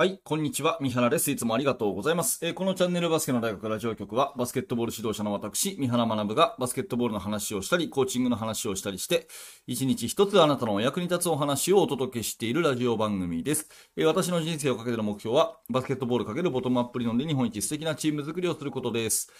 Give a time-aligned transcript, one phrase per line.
[0.00, 0.78] はい、こんにちは。
[0.80, 1.28] 三原です。
[1.28, 2.38] いつもありがとうございます。
[2.46, 9.26] えーこのチャンネルバスケの大学ラジオ局は、バスケットボール指導者の私、三原学がバスケットボールの話をしたり、コーチングの話をしたりして、
[9.66, 13.68] 一日一つあなたのお役に立つお話をお届けしているラジオ番組です。
[13.96, 19.32] えー私の人生をかけての目標は、バスケットボールかけるボトムアップ理論で日本一素敵なチーム作りをすることです。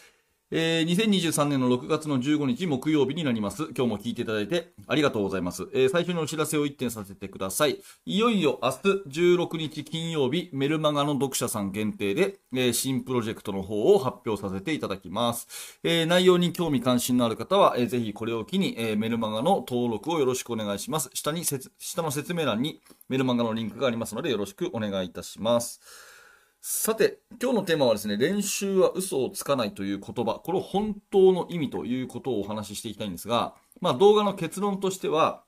[0.51, 3.65] えー2023年の6月の15日木曜日になります。
[3.77, 5.69] 今日も聞いていただいてありがとうございます。
[5.75, 7.83] えー最初にお知らせを1点させてください。
[8.07, 8.77] いよいよ明日
[9.37, 15.79] 16日金曜日、メルマガの読者さん限定で、えー新プロジェクトの方を発表させていただきます。
[15.85, 21.11] えー内容に興味関心のある方は、えーぜひこれを機に、えーメルマガの登録をよろしくお願いします。
[21.13, 26.08] 下にせつ、下の説明欄にメルマガのリンクがありますのでよろしくお願いいたします。
[26.71, 35.45] さて、今日のテーマはですね、練習は嘘をつかないという言葉、これを本当の意味ということをお話ししていきたいんですが、まあ動画の結論としては、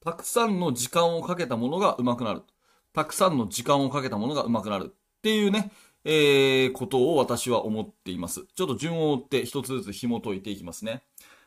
[0.00, 2.42] たくさんの時間をかけたものが上手くなる。
[2.92, 4.86] たくさんの時間をかけたものが上手くなる。
[4.88, 5.70] っていうね、
[6.04, 8.44] えー、ことを私は思っています。
[8.56, 11.04] ちょっと順を追って一つずつ紐解いていきますね。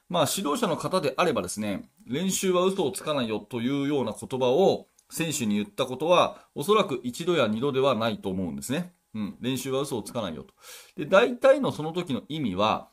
[0.08, 8.93] まあ指導者の方であればですね、練習は嘘をつかないよというような言葉を選手に言ったことは、おそらく一度や二度ではないと思うんですね。
[9.13, 9.37] うん。
[9.41, 10.53] 練習は嘘をつかないよと。
[10.95, 12.89] で、大体のその時の意味は、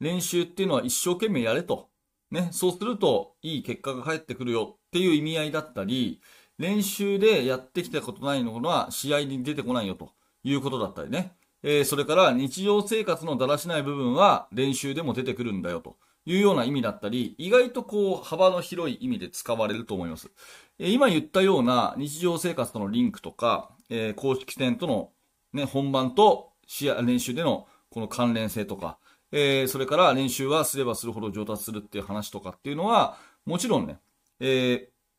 [0.00, 1.90] 練習っていうのは一生懸命やれと。
[2.30, 2.48] ね。
[2.52, 6.22] そうすると、いい結果が返ってくるよっていう意味合いだったり、
[6.58, 11.32] 練習でやってきたことないのは試合に出てこないよということだったりね。
[11.62, 15.96] えーそれから日常生活のだらしない部分は練習でも出てくるんだよと
[16.28, 20.30] いうような意味だったり、意外とこう幅の広い意味で使われると思います。
[20.78, 25.10] え今言ったような日常生活とのリンクとか、え公式戦との、
[25.54, 28.98] ね、本番と試合、練習でのこの関連性とか、
[29.32, 33.98] えーそれから練習はすればするほど上達するっていう話とかっていうのは、もちろんね、
[34.40, 34.46] え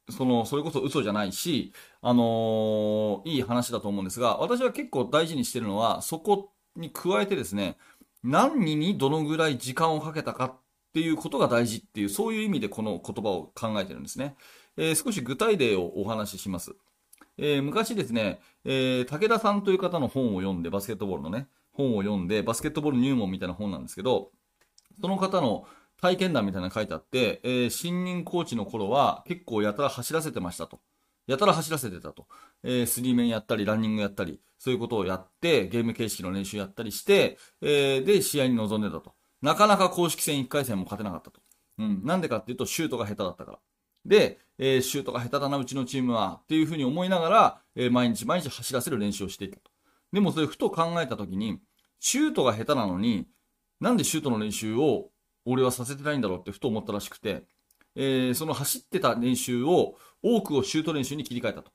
[0.08, 7.78] ーその、それこそ嘘じゃないし、あのーいい話だと思うんですが、私は結構大事にしてるのは、そこに加えてですね、
[8.24, 14.36] 何にどのぐらい時間をかけたかっていうことが大事っていう、そういう意味でこの言葉を考えてるんですね。
[14.78, 16.76] えー少し具体例をお話しします。
[17.38, 24.32] えー昔ですね、えー武田さんという方の本を読んで、バスケットボールのね、本を読んで、バスケットボール入門みたいな本なんですけど、
[25.00, 25.68] その方の
[26.02, 30.80] 体験談みたいなの書いてあって、えー新任コーチの頃は結構やたら走らせてましたと。
[31.28, 32.26] やたら走らせてたと。
[32.64, 39.14] えースリーメンやったり、ランニングやったり、そういうことをやって、ゲーム形式の練習やったりして、えーで、試合に臨んでたと。
[39.42, 41.42] なかなか公式戦1回戦も勝てなかったと。
[41.78, 42.02] うん。
[42.04, 43.60] なんでかっていうと、シュートが下手だったから。
[44.06, 49.72] で、えーシュートが下手だな、うちのチームは、っていうふうに思いながら、えー毎日毎日走らせる練習をしていたと。
[50.12, 51.60] でもそれふと考えたときに、
[52.00, 53.28] シュートが下手なのに、
[53.80, 55.10] なんでシュートの練習を
[55.46, 57.44] 俺はさせてないんだろうってふと思ったらしくて、
[57.96, 61.72] えーその走ってた練習を多くをシュート練習に切り替えたと。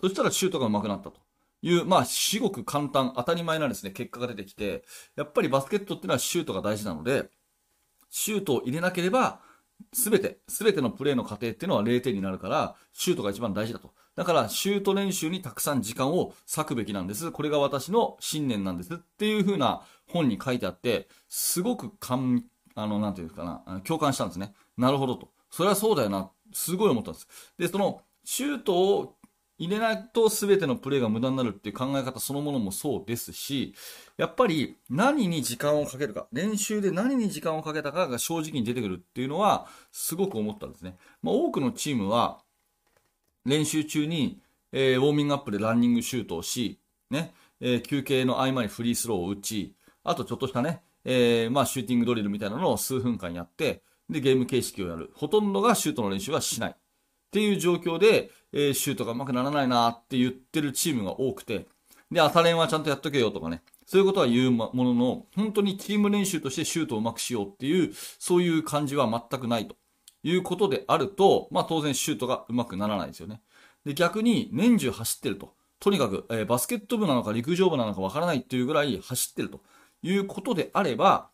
[0.00, 1.20] そしたらシュートが上手くなったと
[1.62, 4.84] いう、まあ、至極簡単、当たり前なですね、結果が出てきて、
[5.16, 7.30] やっぱりバスケットっていうのはシュートが大事なので、
[8.10, 9.40] シュートを入れなければ、
[9.92, 13.92] すべて、すべてのプレーの過程っていうのは0点になるから、シュートが一番大事だと。
[14.14, 17.32] だから、シュート練習にたくさん時間を割くべきなんです。
[17.32, 18.94] これが私の信念なんです。
[18.94, 24.54] っていう風な本に書いてあって、すごく感、あの、なんていうかな、共感したんですね。
[24.76, 25.30] なるほどと。
[25.50, 26.30] それはそうだよな。
[26.52, 27.28] すごい思ったんです。
[27.58, 29.16] で、その、シュートを
[29.62, 33.76] 入れないと全てのプレーが無駄になるっていう考え方そのものもそうですし、
[34.16, 40.96] やっぱり何に時間をかけるか、練習で何に時間をかけたかが正直に出てくるっていうのはすごく思ったんですね。
[41.22, 42.42] まあ、多くのチームは
[43.44, 44.40] 練習中に、
[44.72, 46.80] えーウォーミングアップでランニングシュートをし、
[47.10, 55.12] ね、えー休憩の合間にフリースローを打ち、あとちょっとしたね、えーまあシューティングドリルみたいなのを数分間やって、で、ゲーム形式をやる。
[55.14, 56.70] ほとんどがシュートの練習はしない。
[56.72, 56.74] っ
[57.30, 61.66] ていう状況で、えーシュートが上手くならないなって言ってるチームが多くて、
[62.10, 69.76] で、朝練はちゃんとやっとけよとかね、そういうことは言うものの、本当にチーム練習としてシュートをうまくしようっていう、そういう感じは全くないと
[70.22, 73.40] いうことであると、まあ当然シュートがうまくならないですよね。
[73.84, 75.54] で、逆に年中走ってると。
[75.80, 79.60] とにかく、えーバスケット部なのか陸上部なのかわからないっていうぐらい走ってると
[80.02, 81.30] いうことであれば、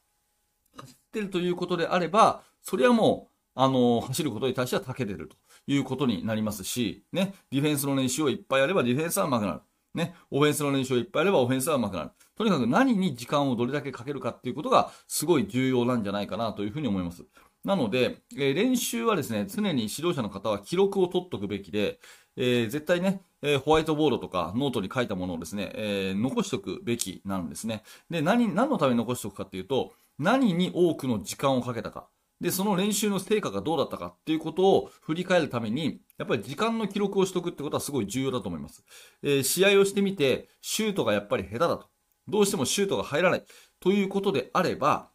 [0.77, 9.61] 走ってるということであれば、それはもう、あの走ることに対しては長けてるということになりますし、ね、ディフェンスの練習をいっぱいやればディフェンスは上手くなる。
[9.95, 12.11] ね、オフェンスの練習をいっぱいやればオフェンスは上手くなる。
[12.37, 17.25] とにかく何に時間をどれだけかけるかっていうことがすごい重要なんじゃないかなというふうに思います。
[17.65, 21.99] なので、えー練習はですね、常に指導者の方は記録を取っとくべきで、
[22.37, 27.83] えー絶対ね、えーホワイトボードとかノートに書いたものをですね、えー残しておくべきなんですね。
[28.09, 32.09] で、何、何のために残しておくかっていうと、何に多くの時間をかけたか。
[32.41, 38.85] で、その練習の成果がどうだったかっていうことを振り返るために、やっぱり時間の記録をしとくってことはすごい重要だと思います。
[39.23, 41.89] えー、試合をしてみて、シュートがやっぱり下手だと。
[42.29, 43.45] どうしてもシュートが入らない。
[43.81, 45.11] ということであれば、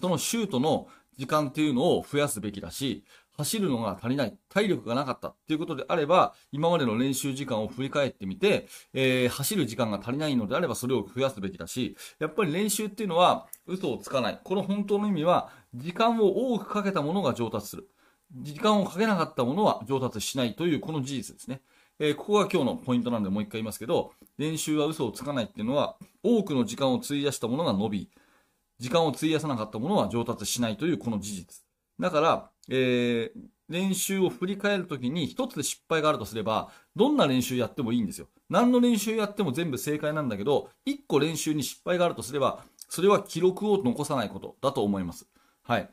[0.00, 0.88] そのシュートの
[1.18, 3.04] 時間っていうのを増やすべきだし、
[3.36, 14.40] 走るのが足りない、体力がなかったっていうことであれば、今までの練習時間を振り返ってみて、えー、走る時間が足りないのであればそれを増やすべきだし、やっぱり練習っていうのは嘘をつかない。
[14.42, 17.88] この本当の意味は、時間を多くかけたものが上達する。
[18.34, 21.60] 時間をかけなかったものは上達しないというこの事実ですね。
[21.98, 28.10] えー、ここが今日のポイントなんでもう一回言いますけど、練習は嘘をつかないっていうのは、多くの時間を費やしたものが伸び、
[28.78, 31.65] 時間を費やさなかったものは上達しないというこの事実。
[31.98, 38.28] だから、えー、練習を振り返るときに一つで失敗があるとすれば、どんな練習やってもいいんですよ。
[38.48, 45.26] 何の練習やっても全部正解なんだけど、一個練習に失敗があるとすれば、それは記録を残さないことだと思います。
[45.62, 45.90] はい。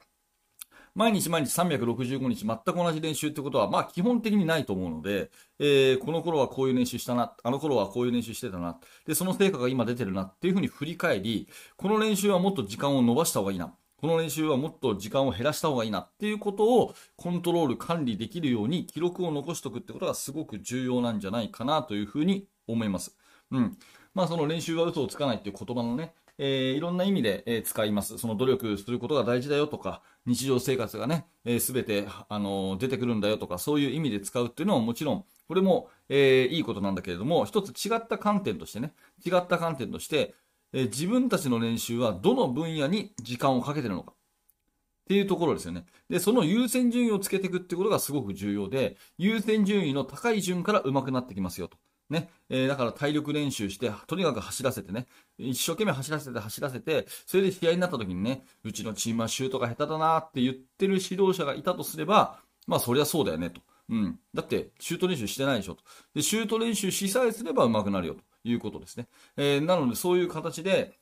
[0.95, 8.77] 毎日毎日365日全く同じ練習ってことは、まあ基本的にないと思うので、えー、この頃はこういう練習したな、あの頃はこういう練習してたな、
[9.07, 11.47] で、その成果が今出てるなっていうふうに振り返り、
[11.77, 13.73] この練習はもっと時間を伸ばした方がいいな。
[14.03, 23.15] この練習はもっと時間を減らした方がいいなっていうことをコントロール管理できるように記録を残しておくってことがすごく重要なんじゃないかなというふうに思います。
[23.51, 23.77] うん。
[24.13, 28.17] まあその練習は嘘をつかないっていう言葉のね、えー、いろんな意味で、え、使います。
[28.17, 38.93] その努力することが大事だよとか、日常生活がね、す、えー、て、あのー、出てくるんだよとか、そういう意味で使うっていうのはもちろん、これも、えいいことなんだけれども、一つ違った観点としてね、
[39.25, 40.35] 違った観点として、
[40.73, 44.13] え自分たちの練習はどの分野に時間をかけてるのか。
[44.13, 45.85] っていうところですよね。
[46.09, 51.77] で、その優先順位をつけていくってことがすごく重要で、優先順位の高い順から上手くなってきますよと。
[52.09, 52.29] ね。
[52.49, 63.61] えー、だから体力練習して、とにかく走らせてね、一生懸命走らせて走らせて、それで試合になった時にね、うちのチームはシュートが下手だなって言ってる指導者がいたとすれば、まあそりゃそうだよねと。
[63.89, 64.19] うん。
[64.33, 65.83] だって、シュート練習してないでしょと。
[66.13, 69.07] で、シュート練習しさえすれば上手くなるよということですね。
[69.37, 70.99] えー、なのでそういう形で、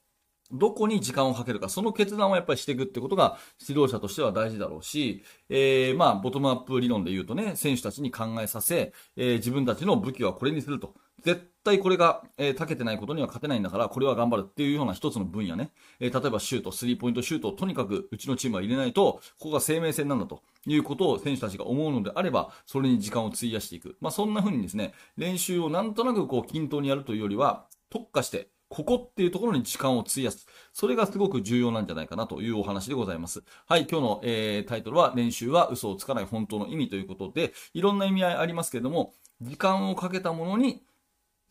[0.54, 10.94] どこに時間をかけるか、その決断をやっぱりしていくってことが指導者としては大事だろうし、えー、まあ、ボトムアップ理論で言うとね、選手たちに考えさせ、えー、自分たちの武器はこれにすると。
[11.24, 15.72] 絶対これが、えー、長けてないことには勝てないんだから、これは頑張るっていうような一つの分野ね。
[16.00, 23.98] えー、例えばシュート、スリーポイントシュートをとにかくうちのチームは入れないと、ここが生命線なんだということを選手たちが思うのであれば、それに時間を費やしていく。
[24.02, 30.48] まあ、そんな風にですね、練習をなんとなくこう均等にやるというよりは、特化して、ここっていうところに時間を費やす。
[30.72, 33.44] それがすごく重要なんじゃないかなというお話でございます。
[33.68, 40.84] はい、今日の、えー、タイトルは練習は嘘をつかない本当の意味ということで、いろんな意味合いありますけれども、時間をかけたものに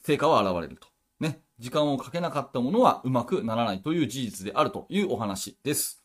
[0.03, 0.89] 成果は現れると。
[1.21, 1.43] ね。
[1.59, 6.00] 時間をかけなかったものはうまくならないという事実であるというお話です。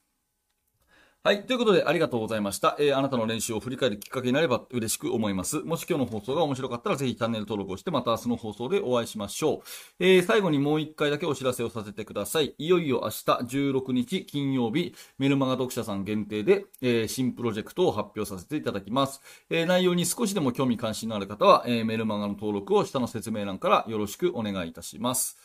[1.25, 1.43] はい。
[1.47, 2.75] ということで、ありがとうございました。
[2.77, 5.57] えー、あなたの練習を振り返るきっかけになれば嬉しく思います。
[5.61, 9.59] もし今日の放送が面白かったら、ぜひチャンネル登録をして、また明日の放送でお会いしましょう。
[9.97, 12.53] えー、最後にもう一回だけお知らせをさせてください。
[12.59, 19.19] いよいよ明日16日金曜日、メルマガ読者さん限定で、えー、新プロジェクトを発表させていただきます。
[19.49, 25.39] えー、内容に少しでも興味関心のある方は、えー、メルマガの登録を下の説明欄からよろしくお願いいたします。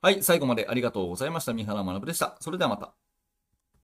[0.00, 0.22] はい。
[0.22, 1.52] 最後までありがとうございました。
[1.52, 2.36] 三原学でした。
[2.38, 3.01] それではまた。